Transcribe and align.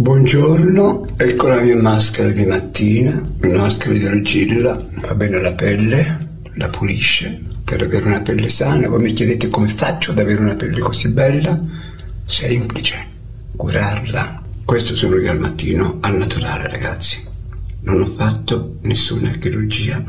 Buongiorno, 0.00 1.06
ecco 1.16 1.48
la 1.48 1.60
mia 1.60 1.76
maschera 1.76 2.30
di 2.30 2.46
mattina, 2.46 3.20
una 3.42 3.62
maschera 3.62 3.98
di 3.98 4.06
argilla, 4.06 4.80
fa 5.00 5.12
bene 5.16 5.40
la 5.40 5.52
pelle, 5.54 6.18
la 6.54 6.68
pulisce 6.68 7.42
per 7.64 7.82
avere 7.82 8.06
una 8.06 8.22
pelle 8.22 8.48
sana. 8.48 8.88
Voi 8.88 9.02
mi 9.02 9.12
chiedete 9.12 9.48
come 9.48 9.66
faccio 9.66 10.12
ad 10.12 10.20
avere 10.20 10.40
una 10.40 10.54
pelle 10.54 10.78
così 10.78 11.08
bella? 11.08 11.60
Semplice, 12.24 13.06
curarla. 13.56 14.40
Questo 14.64 14.94
sono 14.94 15.16
io 15.16 15.32
al 15.32 15.40
mattino, 15.40 15.98
al 16.00 16.16
naturale 16.16 16.68
ragazzi. 16.68 17.26
Non 17.80 18.00
ho 18.00 18.14
fatto 18.16 18.76
nessuna 18.82 19.30
chirurgia 19.30 20.00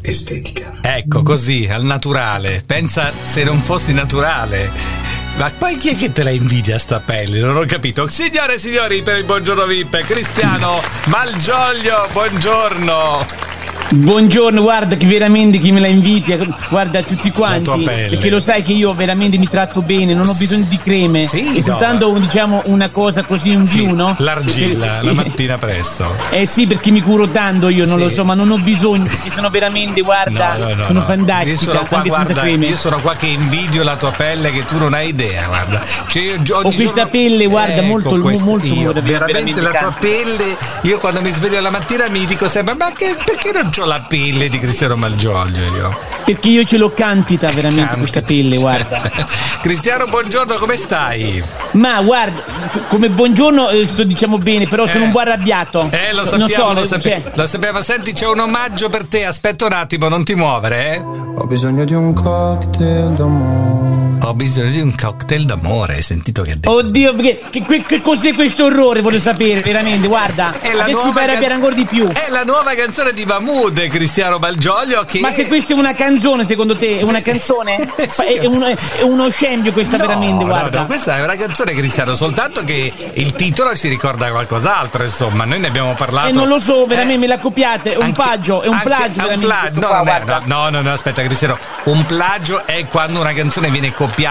estetica. 0.00 0.78
Ecco, 0.80 1.22
così, 1.22 1.68
al 1.70 1.84
naturale. 1.84 2.62
Pensa 2.66 3.10
se 3.10 3.44
non 3.44 3.58
fossi 3.58 3.92
naturale. 3.92 5.03
Ma 5.36 5.50
poi 5.50 5.74
chi 5.74 5.88
è 5.90 5.96
che 5.96 6.12
te 6.12 6.22
la 6.22 6.30
invidia 6.30 6.78
sta 6.78 7.00
pelle? 7.00 7.40
Non 7.40 7.56
ho 7.56 7.64
capito. 7.66 8.06
Signore 8.06 8.54
e 8.54 8.58
signori, 8.58 9.02
per 9.02 9.16
il 9.16 9.24
buongiorno 9.24 9.66
VIP, 9.66 10.04
Cristiano 10.04 10.80
Malgioglio, 11.06 12.08
buongiorno. 12.12 13.43
Buongiorno, 13.94 14.60
guarda 14.60 14.96
che 14.96 15.06
veramente 15.06 15.58
chi 15.58 15.70
me 15.70 15.78
la 15.78 15.86
invidia, 15.86 16.36
guarda 16.68 17.02
tutti 17.02 17.30
quanti, 17.30 17.84
perché 17.84 18.28
lo 18.28 18.40
sai 18.40 18.62
che 18.62 18.72
io 18.72 18.92
veramente 18.92 19.38
mi 19.38 19.46
tratto 19.46 19.82
bene, 19.82 20.14
non 20.14 20.26
ho 20.26 20.34
bisogno 20.34 20.66
di 20.68 20.78
creme, 20.78 21.20
sì, 21.20 21.58
è 21.58 21.62
soltanto 21.62 22.10
no. 22.10 22.18
diciamo 22.18 22.62
una 22.66 22.88
cosa 22.88 23.22
così 23.22 23.52
in 23.52 23.64
sì, 23.64 23.78
più, 23.78 23.94
no? 23.94 24.16
L'argilla, 24.18 24.86
perché, 24.86 25.06
la 25.06 25.12
mattina 25.22 25.58
presto. 25.58 26.12
Eh 26.30 26.44
sì, 26.44 26.66
perché 26.66 26.90
mi 26.90 27.02
curo 27.02 27.28
tanto, 27.30 27.68
io 27.68 27.86
non 27.86 27.98
sì. 27.98 28.02
lo 28.02 28.10
so, 28.10 28.24
ma 28.24 28.34
non 28.34 28.50
ho 28.50 28.58
bisogno, 28.58 29.04
perché 29.04 29.30
sono 29.30 29.48
veramente, 29.48 30.00
guarda, 30.00 30.56
no, 30.56 30.74
no, 30.74 30.86
sono 30.86 31.02
fantastica, 31.02 31.50
io 31.50 31.56
sono, 31.56 31.84
qua, 31.86 32.02
guarda, 32.04 32.44
io 32.46 32.76
sono 32.76 33.00
qua 33.00 33.14
che 33.14 33.26
invidio 33.26 33.84
la 33.84 33.94
tua 33.94 34.10
pelle 34.10 34.50
che 34.50 34.64
tu 34.64 34.76
non 34.76 34.94
hai 34.94 35.08
idea, 35.08 35.46
guarda. 35.46 35.80
Cioè, 36.08 36.22
io, 36.22 36.56
ho 36.56 36.62
questa 36.62 36.84
giorno... 36.84 37.10
pelle, 37.10 37.46
guarda, 37.46 37.74
ecco, 37.74 37.86
molto, 37.86 38.20
questa, 38.20 38.44
molto, 38.44 38.66
io, 38.66 38.92
veramente, 38.92 39.32
veramente 39.32 39.60
la 39.60 39.72
tua 39.72 39.94
pelle, 40.00 40.56
io 40.82 40.98
quando 40.98 41.20
mi 41.20 41.30
sveglio 41.30 41.60
la 41.60 41.70
mattina 41.70 42.08
mi 42.08 42.26
dico 42.26 42.48
sempre, 42.48 42.74
ma 42.74 42.90
che, 42.92 43.14
perché 43.24 43.52
non 43.52 43.70
ho 43.84 43.86
la 43.86 44.00
pelle 44.00 44.48
di 44.48 44.58
Cristiano 44.58 44.96
Malgioglio 44.96 45.62
io. 45.76 45.98
Perché 46.24 46.48
io 46.48 46.64
ce 46.64 46.78
l'ho 46.78 46.92
cantita 46.92 47.50
veramente 47.50 47.80
Cantita. 47.80 47.98
questa 47.98 48.22
pelle, 48.22 48.56
guarda. 48.56 49.26
Cristiano, 49.60 50.06
buongiorno, 50.06 50.54
come 50.54 50.76
stai? 50.76 51.42
Ma 51.72 52.00
guarda, 52.02 52.42
come 52.88 53.10
buongiorno 53.10 53.68
eh, 53.68 53.86
sto 53.86 54.04
diciamo 54.04 54.38
bene, 54.38 54.66
però 54.66 54.86
sono 54.86 55.04
eh. 55.04 55.06
un 55.06 55.12
po' 55.12 55.18
arrabbiato. 55.18 55.88
Eh, 55.90 56.14
lo 56.14 56.24
sappiamo, 56.24 56.68
so, 56.68 56.72
lo, 56.72 56.86
sape- 56.86 57.02
cioè... 57.02 57.22
lo 57.34 57.46
sappiamo. 57.46 57.82
Senti, 57.82 58.12
c'è 58.12 58.26
un 58.26 58.40
omaggio 58.40 58.88
per 58.88 59.04
te, 59.04 59.26
aspetta 59.26 59.66
un 59.66 59.72
attimo, 59.72 60.08
non 60.08 60.24
ti 60.24 60.34
muovere, 60.34 60.94
eh. 60.94 60.98
Ho 61.00 61.44
bisogno 61.44 61.84
di 61.84 61.94
un 61.94 62.14
cocktail 62.14 63.10
d'amore. 63.10 63.93
Ho 64.34 64.36
bisogno 64.36 64.70
di 64.70 64.80
un 64.80 64.92
cocktail 64.96 65.44
d'amore, 65.44 65.94
hai 65.94 66.02
sentito 66.02 66.42
che 66.42 66.50
ha 66.50 66.54
detto? 66.54 66.72
Oddio, 66.72 67.14
che, 67.14 67.40
che, 67.50 67.84
che 67.86 68.00
cos'è 68.00 68.34
questo 68.34 68.64
orrore? 68.64 69.00
Voglio 69.00 69.20
sapere, 69.20 69.60
veramente, 69.60 70.08
guarda. 70.08 70.52
È 70.58 70.72
la 70.72 70.86
fai 70.86 71.22
arrabbiare 71.22 71.54
ancora 71.54 71.72
di 71.72 71.84
più. 71.84 72.08
È 72.08 72.30
la 72.30 72.42
nuova 72.42 72.74
canzone 72.74 73.12
di 73.12 73.24
Mahmood, 73.24 73.86
Cristiano 73.86 74.38
Malgioglio 74.38 75.04
che... 75.04 75.20
Ma 75.20 75.30
se 75.30 75.46
questa 75.46 75.72
è 75.74 75.76
una 75.76 75.94
canzone 75.94 76.44
secondo 76.44 76.76
te? 76.76 76.98
È 76.98 77.02
una 77.04 77.20
canzone? 77.20 77.76
è, 77.96 78.44
un, 78.46 78.60
è, 78.64 79.02
uno 79.02 79.30
scempio 79.30 79.72
questa 79.72 79.98
no, 79.98 80.04
veramente, 80.04 80.44
guarda. 80.44 80.78
No, 80.78 80.80
no, 80.80 80.86
questa 80.86 81.16
è 81.16 81.22
una 81.22 81.36
canzone 81.36 81.72
Cristiano, 81.72 82.16
soltanto 82.16 82.64
che 82.64 82.92
il 83.12 83.34
titolo 83.34 83.72
ci 83.76 83.86
ricorda 83.86 84.32
qualcos'altro, 84.32 85.04
insomma, 85.04 85.44
noi 85.44 85.60
ne 85.60 85.68
abbiamo 85.68 85.94
parlato. 85.94 86.30
E 86.30 86.32
non 86.32 86.48
lo 86.48 86.58
so, 86.58 86.86
veramente 86.86 87.14
eh, 87.14 87.18
me 87.18 87.26
la 87.28 87.38
copiate, 87.38 87.92
è 87.92 87.96
un 87.98 88.02
anche, 88.02 88.20
plagio, 88.20 88.62
è 88.62 88.66
un 88.66 88.74
anche, 88.74 88.88
plagio 88.88 89.32
un 89.32 89.38
plagio. 89.38 89.78
No, 89.78 90.02
qua, 90.02 90.42
no, 90.46 90.70
no, 90.70 90.80
no, 90.82 90.92
aspetta 90.92 91.22
Cristiano, 91.22 91.56
un 91.84 92.04
plagio 92.04 92.66
è 92.66 92.84
quando 92.88 93.20
una 93.20 93.32
canzone 93.32 93.70
viene 93.70 93.92
copiata 93.92 94.22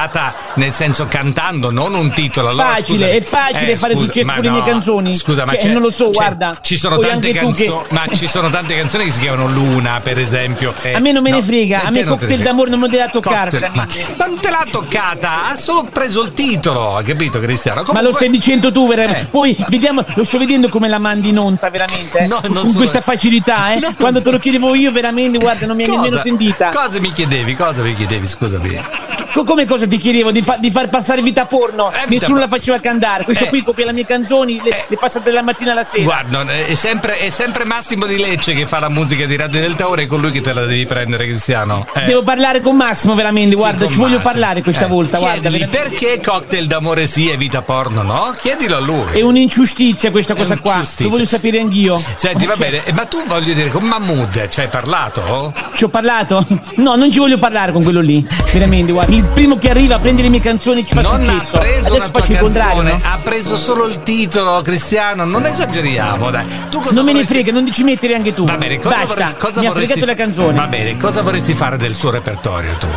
nel 0.55 0.71
senso 0.71 1.05
cantando, 1.07 1.71
non 1.71 1.93
un 1.93 2.11
titolo. 2.13 2.49
Allora, 2.49 2.69
facile, 2.69 2.97
scusami, 2.97 3.11
è 3.11 3.21
facile 3.21 3.71
eh, 3.71 3.77
fare 3.77 3.97
successo 3.97 4.25
con 4.25 4.35
no, 4.35 4.41
le 4.41 4.49
mie 4.49 4.63
canzoni. 4.63 5.15
Scusa, 5.15 5.45
ma 5.45 5.57
cioè, 5.57 5.71
non 5.71 5.81
lo 5.81 5.89
so, 5.89 6.11
guarda. 6.11 6.57
Ci 6.61 6.77
sono 6.77 6.97
tante 6.97 7.31
canzoni, 7.31 7.67
che... 7.67 7.85
ma 7.89 8.05
ci 8.13 8.27
sono 8.27 8.49
tante 8.49 8.75
canzoni 8.75 9.05
che 9.05 9.11
si 9.11 9.19
chiamano 9.19 9.47
Luna, 9.47 10.01
per 10.01 10.17
esempio. 10.17 10.73
Eh, 10.81 10.93
a 10.93 10.99
me 10.99 11.11
non 11.11 11.23
me 11.23 11.31
ne 11.31 11.41
frega, 11.41 11.83
a 11.83 11.89
me 11.89 12.03
Cocktail 12.03 12.41
d'amore 12.41 12.69
non 12.69 12.79
me 12.79 12.87
la 12.89 13.07
toccare. 13.07 13.71
Ma 13.73 13.87
non 14.17 14.39
te 14.39 14.49
l'ha 14.49 14.65
toccata, 14.69 15.49
ha 15.49 15.55
solo 15.55 15.85
preso 15.91 16.21
il 16.21 16.33
titolo, 16.33 16.95
hai 16.95 17.03
capito 17.03 17.39
Cristiano? 17.39 17.83
Comunque... 17.83 18.01
Ma 18.01 18.09
lo 18.09 18.15
stai 18.15 18.29
dicendo 18.29 18.71
tu, 18.71 18.87
veramente. 18.87 19.21
Eh. 19.21 19.25
Poi 19.25 19.55
vediamo, 19.69 20.03
lo 20.15 20.23
sto 20.23 20.37
vedendo 20.37 20.69
come 20.69 20.87
la 20.87 20.99
mandi 20.99 21.29
in 21.29 21.37
onta, 21.37 21.69
veramente. 21.69 22.19
Eh? 22.19 22.27
No, 22.27 22.39
con 22.41 22.55
sono... 22.55 22.73
questa 22.73 23.01
facilità, 23.01 23.73
eh? 23.73 23.79
No, 23.83 23.93
Quando 23.97 24.21
te 24.21 24.31
lo 24.31 24.39
chiedevo 24.39 24.75
io, 24.75 24.91
veramente, 24.93 25.37
guarda, 25.39 25.65
non 25.65 25.75
mi 25.75 25.83
hai 25.83 25.89
nemmeno 25.89 26.17
sentita. 26.19 26.69
Cosa 26.69 26.99
mi 26.99 27.11
chiedevi? 27.11 27.53
Cosa 27.53 27.81
mi 27.81 27.93
chiedevi? 27.93 28.25
Scusami. 28.25 29.22
Come 29.33 29.65
cosa 29.65 29.87
ti 29.87 29.97
chiedevo? 29.97 30.31
Di, 30.31 30.41
fa- 30.41 30.57
di 30.57 30.69
far 30.69 30.89
passare 30.89 31.21
vita 31.21 31.45
porno? 31.45 31.91
Eh, 31.91 32.05
Nessuno 32.07 32.35
vita... 32.35 32.39
la 32.39 32.47
faceva 32.47 32.79
cantare. 32.79 33.23
Questo 33.23 33.45
eh. 33.45 33.49
qui 33.49 33.63
copia 33.63 33.85
le 33.85 33.93
mie 33.93 34.05
canzoni, 34.05 34.61
le, 34.63 34.69
eh. 34.69 34.85
le 34.87 34.97
passate 34.97 35.31
dalla 35.31 35.41
mattina 35.41 35.71
alla 35.71 35.83
sera. 35.83 36.03
Guarda, 36.03 36.45
è 36.45 36.75
sempre, 36.75 37.17
è 37.17 37.29
sempre, 37.29 37.65
Massimo 37.65 38.05
di 38.05 38.17
Lecce 38.17 38.53
che 38.53 38.67
fa 38.67 38.79
la 38.79 38.89
musica 38.89 39.25
di 39.25 39.35
Radio 39.35 39.59
del 39.59 39.75
Tauro 39.75 40.01
e 40.01 40.05
con 40.05 40.21
lui 40.21 40.31
che 40.31 40.41
te 40.41 40.53
la 40.53 40.65
devi 40.65 40.85
prendere, 40.85 41.25
Cristiano. 41.25 41.87
Eh. 41.93 42.05
Devo 42.05 42.23
parlare 42.23 42.61
con 42.61 42.75
Massimo, 42.75 43.15
veramente. 43.15 43.55
Guarda, 43.55 43.87
sì, 43.87 43.93
ci 43.93 43.99
voglio 43.99 44.19
parlare 44.19 44.61
questa 44.61 44.85
eh. 44.85 44.89
volta. 44.89 45.17
Guarda, 45.17 45.49
perché 45.49 46.21
cocktail 46.23 46.67
d'amore 46.67 47.07
sì 47.07 47.29
e 47.29 47.37
vita 47.37 47.63
porno, 47.63 48.03
no? 48.03 48.33
Chiedilo 48.39 48.77
a 48.77 48.79
lui. 48.79 49.13
È 49.13 49.21
un'ingiustizia 49.21 50.11
questa 50.11 50.35
cosa 50.35 50.57
qua. 50.59 50.83
Lo 50.97 51.09
voglio 51.09 51.25
sapere 51.25 51.59
anch'io. 51.59 51.97
Senti, 51.97 52.45
va 52.45 52.55
cioè 52.55 52.69
bene, 52.69 52.93
ma 52.93 53.05
tu 53.05 53.23
voglio 53.25 53.53
dire, 53.53 53.69
con 53.69 53.83
Mahmood 53.83 54.47
ci 54.47 54.61
hai 54.61 54.69
parlato? 54.69 55.53
Ci 55.75 55.85
ho 55.85 55.89
parlato? 55.89 56.45
No, 56.77 56.95
non 56.95 57.11
ci 57.11 57.19
voglio 57.19 57.39
parlare 57.39 57.71
con 57.71 57.83
quello 57.83 58.01
lì. 58.01 58.25
Veramente, 58.51 58.91
guarda. 58.91 59.22
Il 59.23 59.29
primo 59.29 59.57
che 59.57 59.69
arriva 59.69 59.95
a 59.95 59.99
prendere 59.99 60.27
le 60.27 60.31
mie 60.31 60.41
canzoni 60.41 60.85
ci 60.85 60.93
fa 60.93 61.01
non 61.01 61.23
successo. 61.23 61.55
ha 61.55 61.59
preso 61.59 61.87
Adesso 61.87 62.09
faccio 62.11 62.31
il 62.33 62.37
contrario. 62.39 62.81
No? 62.83 62.99
Ha 63.01 63.19
preso 63.23 63.55
solo 63.55 63.85
il 63.85 64.03
titolo, 64.03 64.61
Cristiano. 64.61 65.23
Non 65.23 65.45
esageriamo, 65.45 66.29
dai. 66.29 66.45
Tu 66.69 66.79
cosa 66.79 66.93
non 66.93 67.05
vorresti... 67.05 67.13
me 67.13 67.19
ne 67.19 67.25
frega, 67.25 67.51
non 67.53 67.71
ci 67.71 67.83
mettere 67.83 68.15
anche 68.15 68.33
tu. 68.33 68.43
Va 68.43 68.57
bene, 68.57 68.77
cosa, 68.79 68.89
Basta, 68.89 69.05
vorresti, 69.07 69.37
cosa 69.37 69.59
mi 69.61 69.67
vorresti... 69.67 70.01
ha 70.01 70.05
la 70.05 70.13
canzone. 70.13 70.53
Va 70.53 70.67
bene, 70.67 70.97
cosa 70.97 71.21
vorresti 71.21 71.53
fare 71.53 71.77
del 71.77 71.95
suo 71.95 72.11
repertorio 72.11 72.75
tu? 72.77 72.87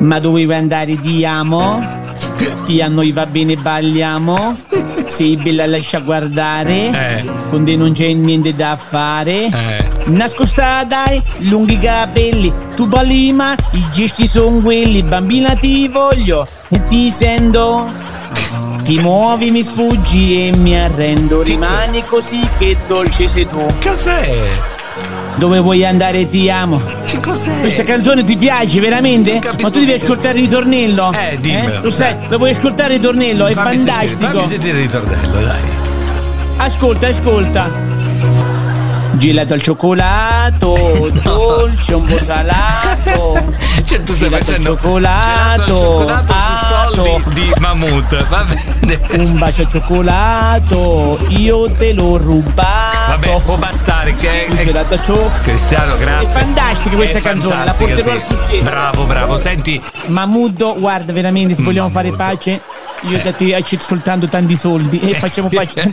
Ma 0.00 0.18
dovevi 0.18 0.52
andare 0.52 0.96
di 0.96 1.24
amo? 1.24 2.09
Ti 2.64 2.80
a 2.80 2.88
noi 2.88 3.12
va 3.12 3.26
bene, 3.26 3.56
balliamo. 3.56 4.56
Sei 5.06 5.36
bella, 5.36 5.66
lascia 5.66 6.00
guardare. 6.00 6.90
Eh. 6.90 7.24
Con 7.48 7.64
te 7.64 7.76
non 7.76 7.92
c'è 7.92 8.12
niente 8.12 8.54
da 8.54 8.76
fare. 8.76 9.46
Eh. 9.46 9.88
Nascosta 10.06 10.84
dai, 10.84 11.22
lunghi 11.38 11.78
capelli. 11.78 12.52
Tu 12.76 12.86
balima, 12.86 13.54
i 13.72 13.86
gesti 13.92 14.26
sono 14.26 14.60
quelli. 14.62 15.02
Bambina 15.02 15.54
ti 15.54 15.88
voglio 15.88 16.46
e 16.68 16.84
ti 16.86 17.10
sento. 17.10 18.08
Ti 18.82 18.98
muovi, 18.98 19.50
mi 19.50 19.62
sfuggi 19.62 20.48
e 20.48 20.56
mi 20.56 20.78
arrendo. 20.78 21.42
Rimani 21.42 22.04
così 22.06 22.40
che 22.58 22.76
dolce 22.86 23.28
sei 23.28 23.48
tu. 23.48 23.66
Cos'è? 23.82 24.78
Dove 25.40 25.58
vuoi 25.60 25.86
andare 25.86 26.28
ti 26.28 26.50
amo. 26.50 26.82
Che 27.06 27.18
cos'è? 27.18 27.60
Questa 27.60 27.82
canzone 27.82 28.22
ti 28.24 28.36
piace 28.36 28.78
veramente? 28.78 29.40
Ma 29.62 29.70
tu 29.70 29.78
devi 29.78 29.94
ascoltare 29.94 30.36
il 30.36 30.44
ritornello. 30.44 31.12
Eh, 31.14 31.38
dimmelo. 31.40 31.76
Eh? 31.76 31.80
Lo 31.80 31.88
sai, 31.88 32.14
lo 32.28 32.36
vuoi 32.36 32.50
ascoltare 32.50 32.92
il 32.92 33.00
ritornello? 33.00 33.46
È 33.46 33.54
fammi 33.54 33.78
fantastico. 33.78 34.18
Sentire, 34.18 34.32
fammi 34.32 34.46
sentire 34.48 34.76
il 34.76 34.82
ritornello, 34.84 35.40
dai. 35.40 35.62
Ascolta, 36.58 37.06
ascolta. 37.06 37.70
Gelato 39.12 39.54
al 39.54 39.62
cioccolato, 39.62 40.76
no. 41.10 41.20
dolce, 41.22 41.94
un 41.94 42.04
po' 42.04 42.22
salato. 42.22 43.58
Cioè, 43.82 44.02
tu 44.02 44.12
stai 44.12 44.28
gelato 44.28 44.44
facendo 44.44 44.70
al 44.72 44.76
cioccolato, 44.76 45.64
gelato 45.64 45.72
al 45.72 45.78
cioccolato 45.78 46.32
su 46.32 46.69
soldi 47.04 47.40
di 47.40 47.52
mammut. 47.60 48.28
Va 48.28 48.44
bene. 48.44 49.00
Un 49.18 49.38
bacio 49.38 49.62
al 49.62 49.68
cioccolato, 49.68 51.18
io 51.28 51.70
te 51.72 51.92
l'ho 51.92 52.16
rubato. 52.16 52.96
Vabbè, 53.08 53.40
può 53.42 53.56
bastare 53.56 54.14
che 54.16 54.46
è, 54.46 54.64
gelato 54.64 54.94
al 54.94 55.04
cioccolato. 55.04 55.42
Cristiano, 55.42 55.96
grazie. 55.98 56.26
È 56.26 56.30
fantastica 56.30 56.96
questa 56.96 57.18
è 57.18 57.20
canzone, 57.20 57.64
la 57.64 57.72
porterò 57.72 58.02
sì. 58.02 58.08
al 58.10 58.22
successo. 58.22 58.70
Bravo, 58.70 59.04
bravo. 59.04 59.36
Senti, 59.36 59.82
Mahmood, 60.06 60.78
guarda, 60.78 61.12
veramente, 61.12 61.54
se 61.54 61.62
vogliamo 61.62 61.88
Mahmood. 61.88 62.16
fare 62.16 62.34
pace 62.34 62.62
io 63.02 63.22
da 63.22 63.32
te 63.32 63.54
accetto 63.54 63.82
soltanto 63.82 64.28
tanti 64.28 64.56
soldi 64.56 65.00
e 65.00 65.14
facciamo 65.14 65.48
pace. 65.52 65.90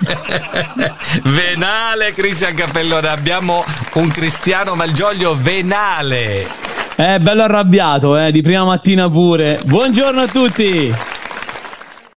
venale, 1.24 2.13
Cristian 2.13 2.53
Cappellone. 2.53 3.07
Abbiamo 3.07 3.63
un 3.94 4.10
Cristiano 4.10 4.75
Malgioglio 4.75 5.36
venale. 5.39 6.67
Eh, 7.00 7.20
bello 7.20 7.44
arrabbiato, 7.44 8.18
eh, 8.18 8.32
di 8.32 8.42
prima 8.42 8.64
mattina 8.64 9.08
pure. 9.08 9.60
Buongiorno 9.64 10.22
a 10.22 10.28
tutti. 10.28 11.06